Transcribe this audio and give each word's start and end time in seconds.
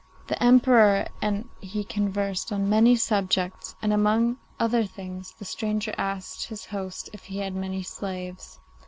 The 0.25 0.43
Emperor 0.43 1.05
and 1.21 1.47
he 1.59 1.83
conversed 1.83 2.51
on 2.51 2.67
many 2.67 2.95
subjects, 2.95 3.75
and, 3.83 3.93
among 3.93 4.37
other 4.59 4.83
things, 4.83 5.35
the 5.37 5.45
stranger 5.45 5.93
asked 5.95 6.47
his 6.47 6.65
host 6.65 7.11
if 7.13 7.25
he 7.25 7.37
had 7.37 7.53
many 7.53 7.83
slaves. 7.83 8.59